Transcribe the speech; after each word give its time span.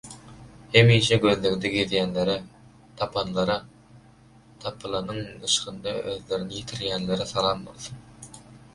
Hemişe 0.75 1.17
gözlegde 1.25 1.69
gezýänlere, 1.75 2.37
tapanlara, 3.01 3.59
tapylanyň 4.65 5.23
yşgynda 5.47 5.97
özlerini 6.15 6.61
ýitirýänlere 6.63 7.33
salam 7.39 7.67
bolsun. 7.71 8.07